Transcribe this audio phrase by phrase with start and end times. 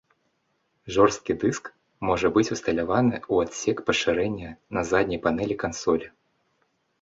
[0.95, 1.65] Жорсткі дыск
[2.09, 6.07] можа быць усталяваны ў адсек пашырэння на задняй панэлі кансолі.